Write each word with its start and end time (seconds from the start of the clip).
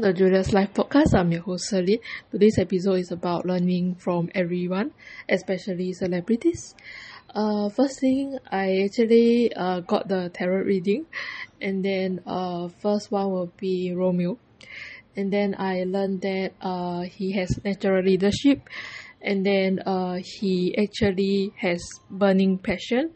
Welcome 0.00 0.16
to 0.16 0.24
Julia's 0.24 0.52
Life 0.54 0.72
Podcast. 0.72 1.12
I'm 1.12 1.30
your 1.30 1.42
host, 1.42 1.68
Celine. 1.68 1.98
Today's 2.30 2.56
episode 2.58 3.00
is 3.00 3.12
about 3.12 3.44
learning 3.44 3.96
from 3.96 4.30
everyone, 4.34 4.92
especially 5.28 5.92
celebrities. 5.92 6.74
Uh, 7.34 7.68
first 7.68 8.00
thing, 8.00 8.38
I 8.50 8.80
actually 8.84 9.52
uh, 9.52 9.80
got 9.80 10.08
the 10.08 10.30
tarot 10.32 10.62
reading, 10.64 11.04
and 11.60 11.84
then 11.84 12.22
uh, 12.26 12.68
first 12.80 13.12
one 13.12 13.30
will 13.30 13.52
be 13.58 13.92
Romeo. 13.92 14.38
And 15.16 15.30
then 15.30 15.54
I 15.58 15.84
learned 15.84 16.22
that 16.22 16.52
uh, 16.62 17.02
he 17.02 17.32
has 17.32 17.62
natural 17.62 18.02
leadership, 18.02 18.70
and 19.20 19.44
then 19.44 19.80
uh, 19.80 20.20
he 20.24 20.78
actually 20.78 21.52
has 21.58 21.78
burning 22.08 22.56
passion 22.56 23.10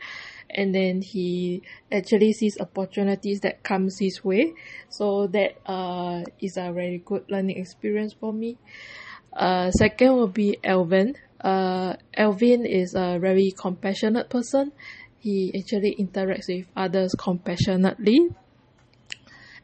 and 0.51 0.75
then 0.75 1.03
he 1.03 1.63
actually 1.91 2.33
sees 2.33 2.59
opportunities 2.61 3.41
that 3.41 3.63
comes 3.63 3.99
his 3.99 4.25
way. 4.25 4.55
So 4.89 5.27
that 5.29 5.57
uh, 5.67 6.25
is 6.41 6.57
a 6.57 6.73
very 6.73 7.03
good 7.05 7.25
learning 7.29 7.59
experience 7.59 8.13
for 8.13 8.33
me. 8.33 8.59
Uh, 9.33 9.71
second 9.73 10.15
will 10.15 10.29
be 10.29 10.59
Elvin 10.63 11.17
uh, 11.45 11.95
Alvin 12.17 12.65
is 12.65 12.95
a 12.95 13.19
very 13.21 13.53
compassionate 13.57 14.31
person. 14.31 14.73
He 15.19 15.53
actually 15.57 15.95
interacts 16.01 16.49
with 16.49 16.67
others 16.75 17.15
compassionately. 17.19 18.31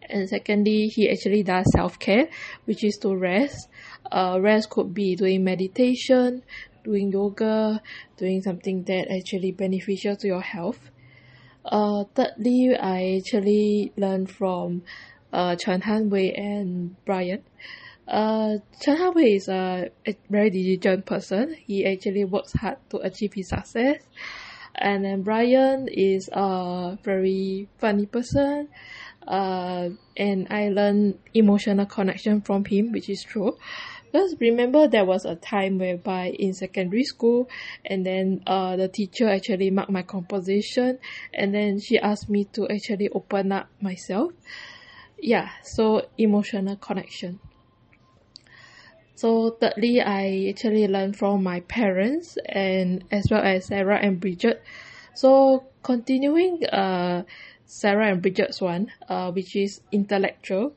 And 0.02 0.28
secondly 0.28 0.88
he 0.88 1.10
actually 1.10 1.42
does 1.42 1.64
self-care 1.72 2.28
which 2.66 2.84
is 2.84 2.98
to 2.98 3.16
rest. 3.16 3.68
Uh, 4.12 4.38
rest 4.40 4.68
could 4.68 4.92
be 4.92 5.16
doing 5.16 5.42
meditation 5.42 6.42
doing 6.84 7.12
yoga, 7.12 7.82
doing 8.16 8.42
something 8.42 8.84
that 8.84 9.10
actually 9.10 9.52
beneficial 9.52 10.16
to 10.16 10.26
your 10.26 10.40
health. 10.40 10.90
Uh, 11.64 12.04
thirdly, 12.14 12.76
I 12.76 13.18
actually 13.18 13.92
learned 13.96 14.30
from 14.30 14.82
uh, 15.32 15.56
Chen 15.56 15.82
Hanwei 15.82 16.38
and 16.38 16.96
Brian. 17.04 17.42
Uh, 18.08 18.58
Chen 18.80 18.96
Hanwei 18.96 19.36
is 19.36 19.48
a, 19.48 19.90
a 20.06 20.16
very 20.28 20.50
diligent 20.50 21.06
person. 21.06 21.54
He 21.54 21.86
actually 21.86 22.24
works 22.24 22.52
hard 22.52 22.78
to 22.90 22.98
achieve 22.98 23.34
his 23.34 23.48
success. 23.48 24.02
And 24.74 25.04
then 25.04 25.22
Brian 25.22 25.88
is 25.88 26.28
a 26.32 26.98
very 27.02 27.68
funny 27.78 28.06
person. 28.06 28.68
Uh, 29.26 29.90
and 30.16 30.46
I 30.50 30.70
learned 30.70 31.18
emotional 31.34 31.86
connection 31.86 32.40
from 32.40 32.64
him, 32.64 32.90
which 32.90 33.08
is 33.08 33.22
true. 33.22 33.58
Because 34.10 34.34
remember 34.40 34.88
there 34.88 35.04
was 35.04 35.24
a 35.24 35.36
time 35.36 35.78
whereby 35.78 36.30
in 36.30 36.52
secondary 36.52 37.04
school 37.04 37.48
and 37.84 38.04
then 38.04 38.42
uh, 38.46 38.76
the 38.76 38.88
teacher 38.88 39.28
actually 39.28 39.70
marked 39.70 39.90
my 39.90 40.02
composition 40.02 40.98
and 41.32 41.54
then 41.54 41.78
she 41.78 41.98
asked 41.98 42.28
me 42.28 42.44
to 42.52 42.68
actually 42.68 43.08
open 43.10 43.52
up 43.52 43.68
myself. 43.80 44.32
Yeah, 45.18 45.50
so 45.62 46.08
emotional 46.18 46.76
connection. 46.76 47.38
So 49.14 49.50
thirdly, 49.60 50.00
I 50.00 50.48
actually 50.48 50.88
learned 50.88 51.16
from 51.16 51.42
my 51.42 51.60
parents 51.60 52.38
and 52.46 53.04
as 53.12 53.28
well 53.30 53.42
as 53.42 53.66
Sarah 53.66 53.98
and 53.98 54.18
Bridget. 54.18 54.62
So 55.14 55.66
continuing 55.82 56.64
uh, 56.66 57.24
Sarah 57.66 58.10
and 58.10 58.22
Bridget's 58.22 58.60
one, 58.60 58.90
uh, 59.08 59.30
which 59.30 59.54
is 59.54 59.82
intellectual 59.92 60.72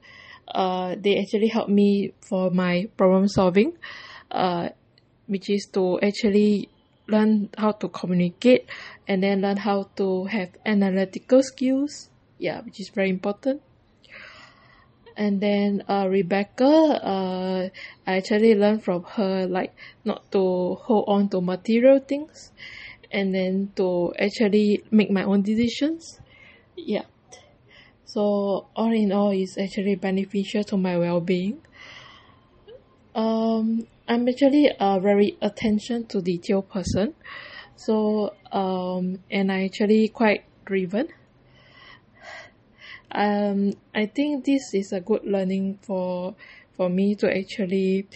uh, 0.54 0.96
they 1.00 1.20
actually 1.20 1.48
help 1.48 1.70
me 1.70 2.14
for 2.22 2.50
my 2.52 2.88
problem 2.98 3.28
solving, 3.28 3.74
uh, 4.32 4.70
which 5.28 5.50
is 5.50 5.68
to 5.74 6.00
actually 6.02 6.70
learn 7.08 7.50
how 7.58 7.72
to 7.72 7.90
communicate 7.90 8.70
and 9.08 9.24
then 9.24 9.42
learn 9.42 9.58
how 9.58 9.90
to 9.96 10.26
have 10.26 10.50
analytical 10.66 11.44
skills. 11.44 12.10
Yeah, 12.38 12.62
which 12.62 12.80
is 12.80 12.90
very 12.90 13.10
important. 13.10 13.62
And 15.16 15.40
then 15.40 15.84
uh, 15.88 16.08
Rebecca, 16.10 16.66
uh, 16.66 17.70
I 18.08 18.18
actually 18.18 18.56
learned 18.56 18.84
from 18.84 19.04
her 19.04 19.46
like 19.46 19.74
not 20.04 20.32
to 20.32 20.76
hold 20.76 21.06
on 21.08 21.30
to 21.30 21.42
material 21.42 22.00
things 22.00 22.52
and 23.12 23.34
then 23.34 23.72
to 23.76 24.14
actually 24.18 24.84
make 24.90 25.12
my 25.12 25.24
own 25.24 25.44
decisions. 25.44 26.20
Yeah. 26.76 27.06
So 28.06 28.68
all 28.76 28.92
in 28.92 29.12
all, 29.12 29.32
it's 29.32 29.58
actually 29.58 29.96
beneficial 29.96 30.64
to 30.66 30.78
my 30.78 30.98
well-being. 30.98 31.62
Um, 33.16 33.88
I'm 34.08 34.28
actually 34.28 34.70
a 34.80 35.00
very 35.00 35.38
attention 35.42 36.06
to 36.08 36.22
detail 36.22 36.62
person. 36.62 37.16
So 37.76 38.34
um, 38.52 39.20
and 39.32 39.52
I 39.52 39.66
actually 39.66 40.10
quite 40.10 40.44
driven. 40.66 41.10
Um, 43.12 43.74
I 43.94 44.08
think 44.08 44.46
this 44.46 44.74
is 44.74 44.92
a 44.92 45.00
good 45.00 45.24
learning 45.24 45.80
for 45.82 46.36
for 46.76 46.90
me 46.90 47.16
to 47.16 47.30
actually 47.30 48.08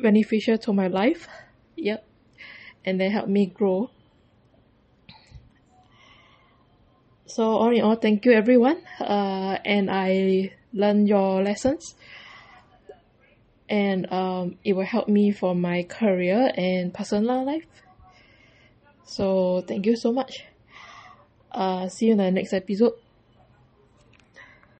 beneficial 0.00 0.58
to 0.58 0.72
my 0.72 0.88
life. 0.88 1.28
Yep, 1.76 2.04
and 2.84 3.00
they 3.00 3.08
help 3.08 3.28
me 3.28 3.46
grow 3.46 3.90
so 7.36 7.42
all 7.60 7.72
in 7.76 7.82
all 7.82 7.96
thank 7.96 8.24
you 8.24 8.32
everyone 8.32 8.80
uh, 9.00 9.58
and 9.64 9.90
i 9.90 10.50
learned 10.76 11.08
your 11.08 11.42
lessons. 11.42 11.94
And 13.68 14.12
um, 14.12 14.58
it 14.62 14.74
will 14.74 14.84
help 14.84 15.08
me 15.08 15.32
for 15.32 15.54
my 15.54 15.82
career 15.82 16.52
and 16.56 16.94
personal 16.94 17.44
life. 17.44 17.66
So 19.04 19.64
thank 19.66 19.86
you 19.86 19.96
so 19.96 20.12
much. 20.12 20.44
Uh, 21.50 21.88
see 21.88 22.06
you 22.06 22.12
in 22.12 22.18
the 22.18 22.30
next 22.30 22.52
episode 22.52 22.92